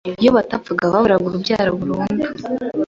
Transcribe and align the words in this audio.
Iyo 0.21 0.31
batapfaga 0.37 0.91
baburaga 0.93 1.25
urubyaro 1.27 1.71
burundu. 1.79 2.25